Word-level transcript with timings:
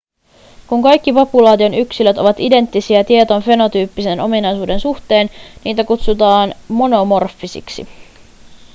kun 0.67 0.81
kaikki 0.83 1.13
populaation 1.13 1.73
yksilöt 1.73 2.17
ovat 2.17 2.39
identtisiä 2.39 3.03
tietyn 3.03 3.41
fenotyyppisen 3.43 4.19
ominaisuuden 4.19 4.79
suhteen 4.79 5.29
niitä 5.65 5.83
kutsutaan 5.83 6.53
monomorfisiksi 6.67 7.87